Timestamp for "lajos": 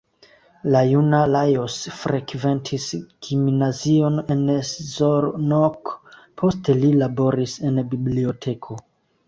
1.33-1.75